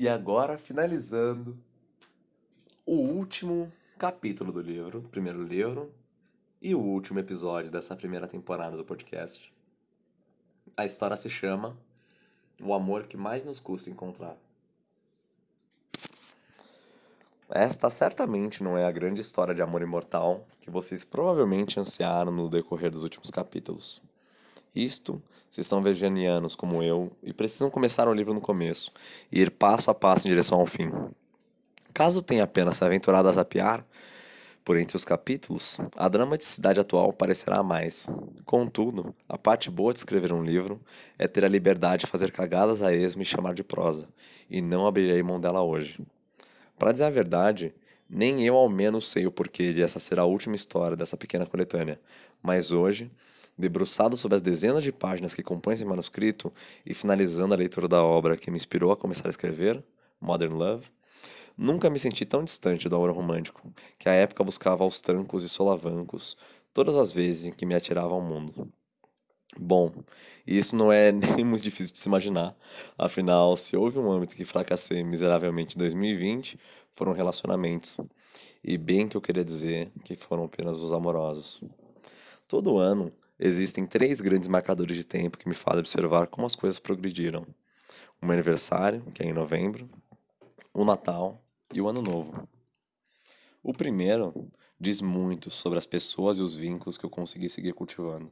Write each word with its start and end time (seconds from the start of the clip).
E 0.00 0.08
agora, 0.08 0.56
finalizando 0.56 1.58
o 2.86 2.94
último 2.94 3.70
capítulo 3.98 4.50
do 4.50 4.62
livro, 4.62 5.02
primeiro 5.02 5.42
livro, 5.42 5.92
e 6.58 6.74
o 6.74 6.80
último 6.80 7.18
episódio 7.18 7.70
dessa 7.70 7.94
primeira 7.94 8.26
temporada 8.26 8.78
do 8.78 8.82
podcast. 8.82 9.52
A 10.74 10.86
história 10.86 11.18
se 11.18 11.28
chama 11.28 11.76
O 12.62 12.72
Amor 12.72 13.08
que 13.08 13.18
Mais 13.18 13.44
Nos 13.44 13.60
Custa 13.60 13.90
Encontrar. 13.90 14.38
Esta 17.50 17.90
certamente 17.90 18.62
não 18.62 18.78
é 18.78 18.86
a 18.86 18.90
grande 18.90 19.20
história 19.20 19.54
de 19.54 19.60
amor 19.60 19.82
imortal 19.82 20.46
que 20.62 20.70
vocês 20.70 21.04
provavelmente 21.04 21.78
ansiaram 21.78 22.32
no 22.32 22.48
decorrer 22.48 22.90
dos 22.90 23.02
últimos 23.02 23.30
capítulos. 23.30 24.02
Isto, 24.74 25.20
se 25.50 25.62
são 25.62 25.82
virginianos 25.82 26.54
como 26.54 26.82
eu 26.82 27.10
e 27.22 27.32
precisam 27.32 27.70
começar 27.70 28.06
o 28.08 28.14
livro 28.14 28.32
no 28.32 28.40
começo 28.40 28.92
e 29.30 29.40
ir 29.40 29.50
passo 29.50 29.90
a 29.90 29.94
passo 29.94 30.26
em 30.26 30.30
direção 30.30 30.60
ao 30.60 30.66
fim. 30.66 30.90
Caso 31.92 32.22
tenha 32.22 32.44
apenas 32.44 32.76
se 32.76 32.84
aventurado 32.84 33.28
a 33.28 33.32
zapear 33.32 33.84
por 34.64 34.76
entre 34.76 34.96
os 34.96 35.04
capítulos, 35.04 35.78
a 35.96 36.06
dramaticidade 36.06 36.78
atual 36.78 37.12
parecerá 37.12 37.62
mais. 37.62 38.08
Contudo, 38.44 39.14
a 39.28 39.36
parte 39.36 39.70
boa 39.70 39.92
de 39.92 39.98
escrever 39.98 40.32
um 40.32 40.44
livro 40.44 40.80
é 41.18 41.26
ter 41.26 41.44
a 41.44 41.48
liberdade 41.48 42.04
de 42.04 42.10
fazer 42.10 42.30
cagadas 42.30 42.82
a 42.82 42.94
esmo 42.94 43.22
e 43.22 43.24
chamar 43.24 43.54
de 43.54 43.64
prosa, 43.64 44.08
e 44.48 44.60
não 44.60 44.86
abrirei 44.86 45.22
mão 45.22 45.40
dela 45.40 45.62
hoje. 45.62 45.98
Para 46.78 46.92
dizer 46.92 47.04
a 47.04 47.10
verdade, 47.10 47.74
nem 48.08 48.46
eu 48.46 48.56
ao 48.56 48.68
menos 48.68 49.10
sei 49.10 49.26
o 49.26 49.32
porquê 49.32 49.72
de 49.72 49.82
essa 49.82 49.98
ser 49.98 50.18
a 50.18 50.24
última 50.24 50.54
história 50.54 50.96
dessa 50.96 51.16
pequena 51.16 51.46
coletânea, 51.46 52.00
mas 52.42 52.70
hoje 52.70 53.10
debruçado 53.60 54.16
sobre 54.16 54.36
as 54.36 54.42
dezenas 54.42 54.82
de 54.82 54.90
páginas 54.90 55.34
que 55.34 55.42
compõem 55.42 55.74
esse 55.74 55.84
manuscrito 55.84 56.52
e 56.84 56.94
finalizando 56.94 57.54
a 57.54 57.56
leitura 57.56 57.86
da 57.86 58.02
obra 58.02 58.36
que 58.36 58.50
me 58.50 58.56
inspirou 58.56 58.90
a 58.90 58.96
começar 58.96 59.28
a 59.28 59.30
escrever, 59.30 59.84
Modern 60.20 60.54
Love, 60.54 60.86
nunca 61.56 61.88
me 61.88 61.98
senti 61.98 62.24
tão 62.24 62.42
distante 62.42 62.88
do 62.88 62.96
amor 62.96 63.12
romântico, 63.12 63.62
que 63.98 64.08
à 64.08 64.12
época 64.12 64.42
buscava 64.42 64.82
aos 64.82 65.00
trancos 65.00 65.44
e 65.44 65.48
solavancos 65.48 66.36
todas 66.72 66.96
as 66.96 67.12
vezes 67.12 67.46
em 67.46 67.52
que 67.52 67.66
me 67.66 67.74
atirava 67.74 68.14
ao 68.14 68.20
mundo. 68.20 68.72
Bom, 69.58 69.92
isso 70.46 70.76
não 70.76 70.92
é 70.92 71.10
nem 71.12 71.44
muito 71.44 71.62
difícil 71.62 71.92
de 71.92 71.98
se 71.98 72.08
imaginar, 72.08 72.56
afinal, 72.96 73.56
se 73.56 73.76
houve 73.76 73.98
um 73.98 74.10
âmbito 74.10 74.36
que 74.36 74.44
fracassei 74.44 75.02
miseravelmente 75.02 75.76
em 75.76 75.78
2020, 75.78 76.58
foram 76.92 77.12
relacionamentos. 77.12 77.98
E 78.62 78.76
bem 78.78 79.08
que 79.08 79.16
eu 79.16 79.20
queria 79.20 79.44
dizer 79.44 79.90
que 80.04 80.14
foram 80.14 80.44
apenas 80.44 80.76
os 80.78 80.92
amorosos. 80.92 81.62
Todo 82.46 82.78
ano, 82.78 83.12
Existem 83.42 83.86
três 83.86 84.20
grandes 84.20 84.48
marcadores 84.48 84.94
de 84.94 85.02
tempo 85.02 85.38
que 85.38 85.48
me 85.48 85.54
fazem 85.54 85.80
observar 85.80 86.26
como 86.26 86.46
as 86.46 86.54
coisas 86.54 86.78
progrediram: 86.78 87.46
o 88.20 88.26
meu 88.26 88.34
aniversário, 88.34 89.00
que 89.14 89.22
é 89.22 89.26
em 89.26 89.32
novembro, 89.32 89.88
o 90.74 90.84
Natal 90.84 91.42
e 91.72 91.80
o 91.80 91.88
Ano 91.88 92.02
Novo. 92.02 92.46
O 93.62 93.72
primeiro 93.72 94.52
diz 94.78 95.00
muito 95.00 95.50
sobre 95.50 95.78
as 95.78 95.86
pessoas 95.86 96.36
e 96.36 96.42
os 96.42 96.54
vínculos 96.54 96.98
que 96.98 97.06
eu 97.06 97.08
consegui 97.08 97.48
seguir 97.48 97.72
cultivando. 97.72 98.30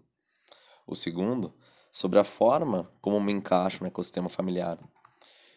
O 0.86 0.94
segundo, 0.94 1.54
sobre 1.90 2.18
a 2.18 2.24
forma 2.24 2.92
como 3.00 3.18
me 3.18 3.32
encaixo 3.32 3.78
no 3.80 3.88
ecossistema 3.88 4.28
familiar. 4.28 4.78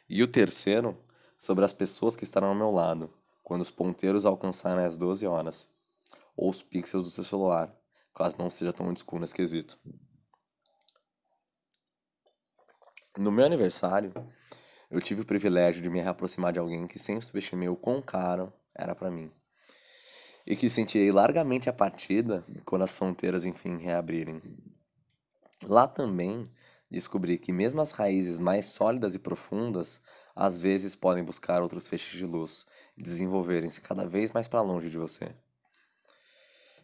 E 0.08 0.24
o 0.24 0.30
terceiro, 0.30 0.98
sobre 1.38 1.66
as 1.66 1.74
pessoas 1.74 2.16
que 2.16 2.24
estarão 2.24 2.48
ao 2.48 2.56
meu 2.56 2.72
lado 2.72 3.14
quando 3.44 3.60
os 3.60 3.70
ponteiros 3.70 4.26
alcançarem 4.26 4.86
as 4.86 4.96
12 4.96 5.28
horas, 5.28 5.70
ou 6.38 6.50
os 6.50 6.62
pixels 6.62 7.04
do 7.04 7.10
seu 7.10 7.26
celular, 7.26 7.81
caso 8.14 8.38
não 8.38 8.50
seja 8.50 8.74
tão 8.74 8.88
old 8.88 9.00
school 9.00 9.20
nesse 9.20 9.36
quesito. 9.36 9.80
No 13.18 13.32
meu 13.32 13.46
aniversário, 13.46 14.14
eu 14.90 15.02
tive 15.02 15.22
o 15.22 15.26
privilégio 15.26 15.82
de 15.82 15.90
me 15.90 16.02
reaproximar 16.02 16.54
de 16.54 16.60
alguém 16.60 16.88
que 16.88 17.00
sempre 17.00 17.26
subestimei 17.26 17.68
o 17.68 17.76
quão 17.76 18.02
caro 18.02 18.54
era 18.74 18.96
para 18.96 19.12
mim. 19.12 19.32
E 20.46 20.56
que 20.56 20.70
sentirei 20.70 21.12
largamente 21.12 21.70
a 21.70 21.74
partida 21.74 22.46
quando 22.66 22.84
as 22.84 22.92
fronteiras 22.92 23.46
enfim 23.46 23.78
reabrirem. 23.78 24.42
Lá 25.64 25.88
também 25.88 26.46
descobri 26.90 27.38
que 27.38 27.54
mesmo 27.54 27.82
as 27.82 27.92
raízes 27.92 28.38
mais 28.38 28.66
sólidas 28.66 29.14
e 29.14 29.20
profundas 29.20 30.04
às 30.36 30.58
vezes 30.58 30.96
podem 30.96 31.24
buscar 31.24 31.62
outros 31.62 31.88
feixes 31.88 32.18
de 32.18 32.26
luz 32.26 32.66
e 32.98 33.04
desenvolverem-se 33.04 33.82
cada 33.82 34.08
vez 34.08 34.32
mais 34.34 34.48
para 34.48 34.62
longe 34.62 34.90
de 34.90 34.98
você. 34.98 35.36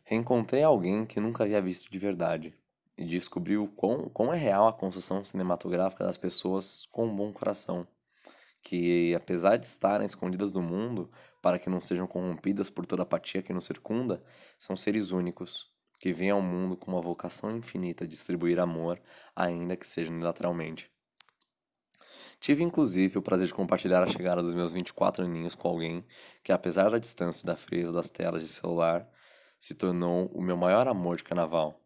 Reencontrei 0.10 0.64
alguém 0.64 1.06
que 1.06 1.20
nunca 1.20 1.44
havia 1.44 1.62
visto 1.62 1.92
de 1.92 2.00
verdade 2.00 2.54
e 2.98 3.04
descobri 3.04 3.58
o 3.58 3.68
quão, 3.68 4.08
quão 4.08 4.34
é 4.34 4.38
real 4.38 4.66
a 4.66 4.72
construção 4.72 5.22
cinematográfica 5.26 6.06
das 6.06 6.16
pessoas 6.16 6.86
com 6.90 7.08
um 7.08 7.14
bom 7.14 7.34
coração, 7.34 7.86
que, 8.64 9.14
apesar 9.14 9.58
de 9.58 9.66
estarem 9.66 10.06
escondidas 10.06 10.54
do 10.54 10.62
mundo 10.62 11.12
para 11.42 11.60
que 11.60 11.70
não 11.70 11.82
sejam 11.82 12.08
corrompidas 12.08 12.70
por 12.70 12.86
toda 12.86 13.02
a 13.02 13.04
apatia 13.04 13.42
que 13.42 13.52
nos 13.52 13.66
circunda, 13.66 14.24
são 14.58 14.78
seres 14.78 15.12
únicos, 15.12 15.70
que 16.00 16.14
vêm 16.14 16.30
ao 16.30 16.42
mundo 16.42 16.78
com 16.78 16.90
uma 16.90 17.02
vocação 17.02 17.58
infinita 17.58 18.06
de 18.06 18.12
distribuir 18.12 18.60
amor, 18.60 19.02
ainda 19.36 19.76
que 19.76 19.86
seja 19.86 20.10
unilateralmente. 20.10 20.90
Tive 22.40 22.64
inclusive 22.64 23.18
o 23.18 23.22
prazer 23.22 23.48
de 23.48 23.54
compartilhar 23.54 24.02
a 24.02 24.08
chegada 24.08 24.42
dos 24.42 24.54
meus 24.54 24.72
24 24.72 25.26
aninhos 25.26 25.54
com 25.54 25.68
alguém 25.68 26.06
que, 26.42 26.54
apesar 26.54 26.90
da 26.92 26.98
distância 26.98 27.44
e 27.44 27.48
da 27.48 27.58
frieza 27.58 27.92
das 27.92 28.10
telas 28.10 28.42
de 28.42 28.48
celular, 28.48 29.06
se 29.58 29.76
tornou 29.76 30.28
o 30.28 30.42
meu 30.42 30.58
maior 30.58 30.88
amor 30.88 31.18
de 31.18 31.24
carnaval. 31.24 31.82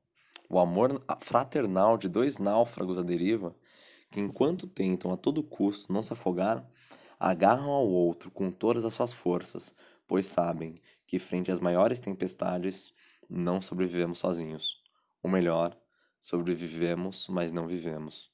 O 0.50 0.60
amor 0.60 1.04
fraternal 1.20 1.98
de 1.98 2.10
dois 2.10 2.38
náufragos 2.38 2.98
à 2.98 3.04
deriva, 3.04 3.56
que 4.10 4.20
enquanto 4.20 4.68
tentam 4.68 5.14
a 5.14 5.18
todo 5.18 5.44
custo 5.44 5.94
não 5.94 6.04
se 6.04 6.12
afogar, 6.12 6.68
agarram 7.20 7.70
ao 7.70 7.88
outro 7.88 8.30
com 8.32 8.52
todas 8.52 8.84
as 8.84 8.94
suas 8.94 9.14
forças, 9.14 9.78
pois 10.08 10.26
sabem 10.26 10.76
que 11.08 11.20
frente 11.20 11.52
às 11.52 11.60
maiores 11.60 12.02
tempestades 12.02 12.94
não 13.30 13.62
sobrevivemos 13.62 14.20
sozinhos. 14.20 14.84
Ou 15.24 15.30
melhor, 15.30 15.78
sobrevivemos, 16.20 17.28
mas 17.30 17.52
não 17.52 17.68
vivemos. 17.68 18.32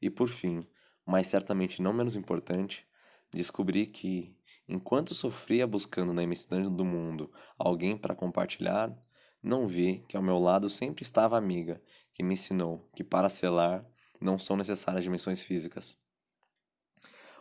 E 0.00 0.10
por 0.10 0.28
fim, 0.28 0.66
mas 1.06 1.28
certamente 1.28 1.80
não 1.80 1.92
menos 1.92 2.16
importante, 2.16 2.86
descobri 3.32 3.86
que, 3.86 4.36
Enquanto 4.66 5.14
sofria 5.14 5.66
buscando 5.66 6.14
na 6.14 6.22
imensidão 6.22 6.74
do 6.74 6.84
mundo 6.84 7.30
alguém 7.58 7.98
para 7.98 8.14
compartilhar, 8.14 8.96
não 9.42 9.68
vi 9.68 10.02
que 10.08 10.16
ao 10.16 10.22
meu 10.22 10.38
lado 10.38 10.70
sempre 10.70 11.02
estava 11.02 11.36
a 11.36 11.38
amiga 11.38 11.82
que 12.12 12.22
me 12.22 12.32
ensinou 12.32 12.88
que 12.94 13.04
para 13.04 13.28
selar 13.28 13.84
não 14.18 14.38
são 14.38 14.56
necessárias 14.56 15.04
dimensões 15.04 15.42
físicas. 15.42 16.02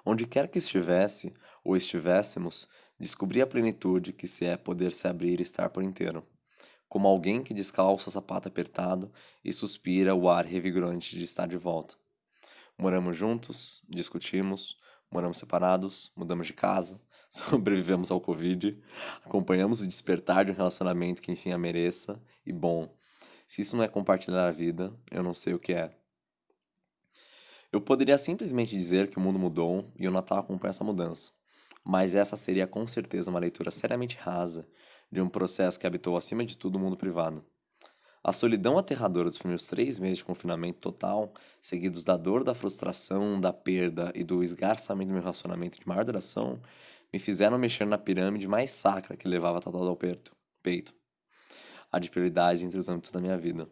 Onde 0.06 0.28
quer 0.28 0.50
que 0.50 0.58
estivesse 0.58 1.34
ou 1.64 1.78
estivéssemos, 1.78 2.68
descobri 3.00 3.42
a 3.42 3.48
plenitude 3.48 4.12
que 4.12 4.28
se 4.28 4.46
é 4.46 4.58
poder 4.58 4.94
se 4.94 5.08
abrir 5.08 5.40
e 5.40 5.44
estar 5.44 5.70
por 5.70 5.82
inteiro. 5.82 6.28
Como 6.90 7.08
alguém 7.08 7.42
que 7.42 7.54
descalça 7.54 8.10
o 8.10 8.12
sapato 8.12 8.50
apertado 8.50 9.10
e 9.44 9.54
suspira 9.54 10.14
o 10.14 10.30
ar 10.30 10.46
revigorante 10.46 11.18
de 11.18 11.24
estar 11.24 11.48
de 11.48 11.58
volta. 11.58 11.96
Moramos 12.78 13.16
juntos, 13.16 13.82
discutimos, 13.88 14.78
moramos 15.14 15.38
separados, 15.38 16.12
mudamos 16.16 16.48
de 16.48 16.54
casa, 16.54 17.00
sobrevivemos 17.30 18.10
ao 18.10 18.20
Covid, 18.20 18.82
acompanhamos 19.24 19.80
o 19.80 19.88
despertar 19.88 20.46
de 20.46 20.52
um 20.52 20.56
relacionamento 20.56 21.22
que 21.22 21.32
enfim 21.32 21.52
a 21.52 21.58
mereça, 21.58 22.22
e 22.46 22.52
bom, 22.52 22.92
se 23.46 23.62
isso 23.62 23.78
não 23.78 23.84
é 23.84 23.88
compartilhar 23.88 24.48
a 24.48 24.52
vida, 24.52 24.92
eu 25.12 25.22
não 25.22 25.34
sei 25.34 25.54
o 25.54 25.60
que 25.60 25.74
é. 25.74 25.96
Eu 27.72 27.80
poderia 27.80 28.18
simplesmente 28.18 28.76
dizer 28.76 29.10
que 29.10 29.18
o 29.18 29.22
mundo 29.22 29.38
mudou 29.38 29.92
e 29.98 30.08
o 30.08 30.12
Natal 30.12 30.40
acompanha 30.40 30.72
essa 30.72 30.84
mudança, 30.84 31.32
mas 31.84 32.16
essa 32.16 32.36
seria 32.36 32.66
com 32.66 32.86
certeza 32.88 33.30
uma 33.30 33.40
leitura 33.40 33.70
seriamente 33.70 34.18
rasa 34.18 34.68
de 35.12 35.22
um 35.22 35.30
processo 35.30 35.80
que 35.80 35.86
habitou 35.86 36.18
acima 36.18 36.44
de 36.44 36.58
tudo 36.58 36.78
o 36.78 36.80
mundo 36.80 36.98
privado. 36.98 37.46
A 38.26 38.32
solidão 38.32 38.78
aterradora 38.78 39.28
dos 39.28 39.38
primeiros 39.38 39.68
três 39.68 40.00
meses 40.00 40.20
de 40.20 40.24
confinamento 40.24 40.80
total, 40.80 41.34
seguidos 41.62 42.06
da 42.06 42.16
dor, 42.16 42.42
da 42.42 42.56
frustração, 42.56 43.42
da 43.42 43.52
perda 43.52 44.14
e 44.16 44.24
do 44.24 44.42
esgarçamento 44.42 45.10
do 45.10 45.14
meu 45.14 45.22
relacionamento 45.22 45.78
de 45.78 45.86
maior 45.86 46.06
duração, 46.06 46.58
me 47.12 47.20
fizeram 47.20 47.58
mexer 47.58 47.86
na 47.86 47.98
pirâmide 47.98 48.48
mais 48.48 48.72
sacra 48.72 49.18
que 49.18 49.28
levava 49.28 49.60
tatuado 49.60 49.90
ao 49.90 49.98
peito. 49.98 50.94
A 51.92 52.00
de 52.00 52.10
prioridades 52.10 52.64
entre 52.64 52.80
os 52.80 52.88
âmbitos 52.88 53.12
da 53.12 53.20
minha 53.20 53.38
vida. 53.38 53.68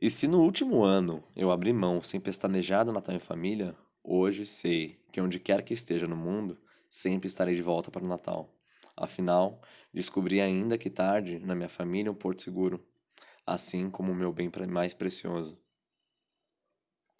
E 0.00 0.08
se 0.08 0.28
no 0.28 0.40
último 0.40 0.84
ano 0.84 1.24
eu 1.34 1.50
abri 1.50 1.72
mão 1.72 2.00
sem 2.00 2.20
pestanejar 2.20 2.84
do 2.84 2.92
Natal 2.92 3.16
em 3.16 3.20
família, 3.20 3.74
hoje 4.04 4.46
sei 4.46 4.96
que 5.10 5.20
onde 5.20 5.40
quer 5.40 5.64
que 5.64 5.74
esteja 5.74 6.06
no 6.06 6.16
mundo, 6.16 6.56
sempre 6.88 7.26
estarei 7.26 7.56
de 7.56 7.62
volta 7.62 7.90
para 7.90 8.04
o 8.04 8.08
Natal. 8.08 8.48
Afinal, 8.96 9.60
descobri 9.92 10.40
ainda 10.40 10.78
que 10.78 10.88
tarde, 10.88 11.40
na 11.40 11.56
minha 11.56 11.68
família, 11.68 12.12
um 12.12 12.14
porto 12.14 12.42
seguro 12.42 12.80
assim 13.52 13.90
como 13.90 14.12
o 14.12 14.14
meu 14.14 14.32
bem 14.32 14.50
mais 14.68 14.94
precioso. 14.94 15.60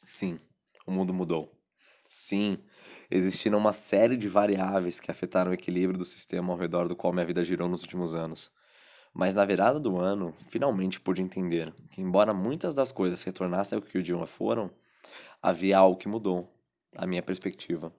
Sim, 0.05 0.41
o 0.87 0.91
mundo 0.91 1.13
mudou. 1.13 1.53
Sim, 2.09 2.59
existiram 3.11 3.59
uma 3.59 3.73
série 3.73 4.17
de 4.17 4.29
variáveis 4.29 4.99
que 4.99 5.11
afetaram 5.11 5.51
o 5.51 5.55
equilíbrio 5.55 5.99
do 5.99 6.05
sistema 6.05 6.53
ao 6.53 6.59
redor 6.59 6.89
do 6.89 6.97
qual 6.97 7.13
minha 7.13 7.27
vida 7.27 7.45
girou 7.45 7.69
nos 7.69 7.83
últimos 7.83 8.15
anos. 8.15 8.51
Mas 9.15 9.35
na 9.35 9.45
virada 9.45 9.79
do 9.79 9.99
ano, 9.99 10.35
finalmente 10.49 11.01
pude 11.01 11.21
entender 11.21 11.73
que, 11.91 12.01
embora 12.01 12.33
muitas 12.33 12.75
das 12.75 12.91
coisas 12.91 13.23
retornassem 13.23 13.77
ao 13.77 13.83
que 13.83 13.99
o 13.99 14.03
dia 14.03 14.27
foram, 14.27 14.71
havia 15.41 15.79
algo 15.79 15.99
que 15.99 16.09
mudou 16.09 16.51
a 16.97 17.07
minha 17.07 17.23
perspectiva. 17.23 17.95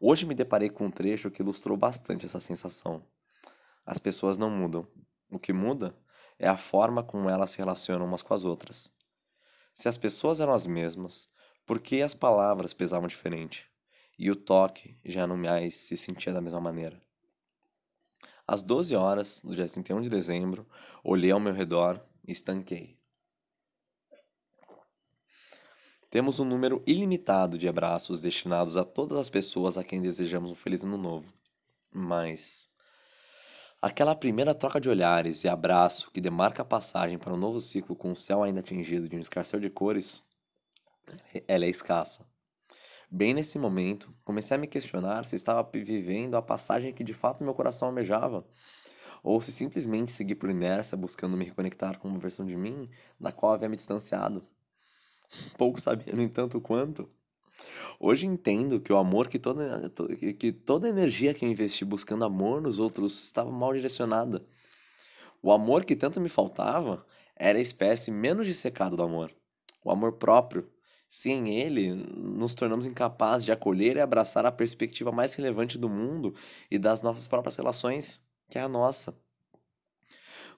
Hoje 0.00 0.26
me 0.26 0.34
deparei 0.34 0.68
com 0.68 0.86
um 0.86 0.90
trecho 0.90 1.30
que 1.30 1.42
ilustrou 1.42 1.76
bastante 1.76 2.26
essa 2.26 2.40
sensação. 2.40 3.06
As 3.84 3.98
pessoas 3.98 4.36
não 4.36 4.50
mudam. 4.50 4.86
O 5.30 5.38
que 5.38 5.52
muda 5.52 5.96
é 6.38 6.48
a 6.48 6.56
forma 6.56 7.02
como 7.02 7.30
elas 7.30 7.50
se 7.50 7.58
relacionam 7.58 8.06
umas 8.06 8.22
com 8.22 8.34
as 8.34 8.44
outras. 8.44 8.90
Se 9.74 9.88
as 9.88 9.96
pessoas 9.96 10.40
eram 10.40 10.52
as 10.52 10.66
mesmas, 10.66 11.32
por 11.64 11.80
que 11.80 12.02
as 12.02 12.14
palavras 12.14 12.72
pesavam 12.72 13.08
diferente? 13.08 13.70
E 14.18 14.30
o 14.30 14.36
toque 14.36 14.98
já 15.04 15.26
não 15.26 15.36
mais 15.36 15.74
se 15.74 15.96
sentia 15.96 16.32
da 16.32 16.40
mesma 16.40 16.60
maneira. 16.60 17.00
Às 18.46 18.62
12 18.62 18.94
horas 18.94 19.40
do 19.42 19.54
dia 19.54 19.68
31 19.68 20.02
de 20.02 20.08
dezembro, 20.08 20.66
olhei 21.02 21.30
ao 21.30 21.40
meu 21.40 21.52
redor 21.52 22.00
e 22.26 22.32
estanquei. 22.32 22.96
Temos 26.08 26.38
um 26.38 26.44
número 26.44 26.82
ilimitado 26.86 27.58
de 27.58 27.68
abraços 27.68 28.22
destinados 28.22 28.76
a 28.76 28.84
todas 28.84 29.18
as 29.18 29.28
pessoas 29.28 29.76
a 29.76 29.84
quem 29.84 30.00
desejamos 30.00 30.52
um 30.52 30.54
feliz 30.54 30.84
ano 30.84 30.96
novo. 30.96 31.32
Mas 31.92 32.72
aquela 33.80 34.14
primeira 34.14 34.54
troca 34.54 34.80
de 34.80 34.88
olhares 34.88 35.44
e 35.44 35.48
abraço 35.48 36.10
que 36.10 36.20
demarca 36.20 36.62
a 36.62 36.64
passagem 36.64 37.18
para 37.18 37.34
um 37.34 37.36
novo 37.36 37.60
ciclo 37.60 37.94
com 37.94 38.12
o 38.12 38.16
céu 38.16 38.42
ainda 38.42 38.60
atingido 38.60 39.08
de 39.08 39.16
um 39.16 39.20
escarcel 39.20 39.60
de 39.60 39.70
cores, 39.70 40.22
ela 41.46 41.64
é 41.64 41.68
escassa. 41.68 42.26
Bem 43.10 43.32
nesse 43.32 43.58
momento, 43.58 44.12
comecei 44.24 44.56
a 44.56 44.58
me 44.58 44.66
questionar 44.66 45.26
se 45.26 45.36
estava 45.36 45.68
vivendo 45.72 46.34
a 46.36 46.42
passagem 46.42 46.92
que 46.92 47.04
de 47.04 47.14
fato 47.14 47.44
meu 47.44 47.54
coração 47.54 47.88
almejava, 47.88 48.44
ou 49.22 49.40
se 49.40 49.52
simplesmente 49.52 50.10
segui 50.10 50.34
por 50.34 50.50
inércia 50.50 50.96
buscando 50.96 51.36
me 51.36 51.44
reconectar 51.44 51.98
com 51.98 52.08
uma 52.08 52.18
versão 52.18 52.44
de 52.44 52.56
mim 52.56 52.90
da 53.18 53.30
qual 53.30 53.52
havia 53.52 53.68
me 53.68 53.76
distanciado. 53.76 54.44
Pouco 55.56 55.80
sabia, 55.80 56.14
no 56.14 56.22
entanto, 56.22 56.60
quanto. 56.60 57.08
Hoje 57.98 58.26
entendo 58.26 58.80
que 58.80 58.92
o 58.92 58.96
amor 58.96 59.28
que 59.28 59.38
toda, 59.38 59.90
que 60.38 60.52
toda 60.52 60.88
energia 60.88 61.32
que 61.32 61.44
eu 61.44 61.48
investi 61.48 61.84
buscando 61.84 62.24
amor 62.24 62.60
nos 62.60 62.78
outros 62.78 63.24
estava 63.24 63.50
mal 63.50 63.72
direcionada. 63.72 64.44
O 65.42 65.50
amor 65.50 65.84
que 65.84 65.96
tanto 65.96 66.20
me 66.20 66.28
faltava 66.28 67.06
era 67.34 67.58
a 67.58 67.62
espécie 67.62 68.10
menos 68.10 68.46
dissecada 68.46 68.96
do 68.96 69.02
amor. 69.02 69.32
O 69.84 69.90
amor 69.90 70.14
próprio, 70.14 70.68
sem 71.08 71.58
ele, 71.58 71.94
nos 71.94 72.54
tornamos 72.54 72.86
incapazes 72.86 73.44
de 73.44 73.52
acolher 73.52 73.96
e 73.96 74.00
abraçar 74.00 74.44
a 74.44 74.52
perspectiva 74.52 75.12
mais 75.12 75.34
relevante 75.34 75.78
do 75.78 75.88
mundo 75.88 76.34
e 76.70 76.78
das 76.78 77.02
nossas 77.02 77.26
próprias 77.26 77.56
relações, 77.56 78.26
que 78.50 78.58
é 78.58 78.62
a 78.62 78.68
nossa. 78.68 79.16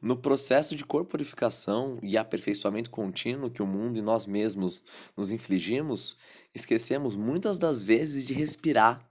No 0.00 0.16
processo 0.16 0.76
de 0.76 0.84
corporificação 0.84 1.98
e 2.02 2.16
aperfeiçoamento 2.16 2.88
contínuo 2.88 3.50
que 3.50 3.62
o 3.62 3.66
mundo 3.66 3.98
e 3.98 4.02
nós 4.02 4.26
mesmos 4.26 4.82
nos 5.16 5.32
infligimos, 5.32 6.16
esquecemos 6.54 7.16
muitas 7.16 7.58
das 7.58 7.82
vezes 7.82 8.24
de 8.24 8.32
respirar 8.32 9.04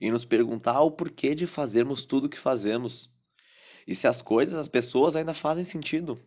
e 0.00 0.10
nos 0.10 0.24
perguntar 0.24 0.80
o 0.80 0.90
porquê 0.90 1.34
de 1.34 1.46
fazermos 1.46 2.04
tudo 2.04 2.24
o 2.24 2.28
que 2.28 2.38
fazemos 2.38 3.10
e 3.86 3.94
se 3.94 4.08
as 4.08 4.20
coisas, 4.20 4.58
as 4.58 4.68
pessoas 4.68 5.14
ainda 5.14 5.34
fazem 5.34 5.62
sentido. 5.62 6.18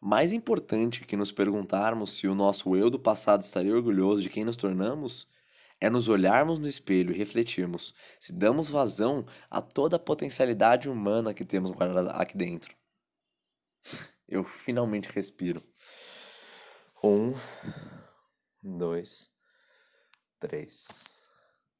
Mais 0.00 0.32
importante 0.34 1.06
que 1.06 1.16
nos 1.16 1.32
perguntarmos 1.32 2.12
se 2.12 2.28
o 2.28 2.34
nosso 2.34 2.76
eu 2.76 2.90
do 2.90 2.98
passado 2.98 3.40
estaria 3.40 3.74
orgulhoso 3.74 4.22
de 4.22 4.28
quem 4.28 4.44
nos 4.44 4.56
tornamos, 4.56 5.28
é 5.80 5.90
nos 5.90 6.08
olharmos 6.08 6.58
no 6.58 6.66
espelho 6.66 7.12
e 7.12 7.18
refletirmos 7.18 7.94
se 8.18 8.32
damos 8.32 8.68
vazão 8.68 9.24
a 9.50 9.60
toda 9.60 9.96
a 9.96 9.98
potencialidade 9.98 10.88
humana 10.88 11.34
que 11.34 11.44
temos 11.44 11.70
guardada 11.70 12.12
aqui 12.12 12.36
dentro. 12.36 12.74
Eu 14.28 14.42
finalmente 14.42 15.10
respiro. 15.10 15.62
Um, 17.02 17.34
dois, 18.62 19.30
três. 20.40 21.23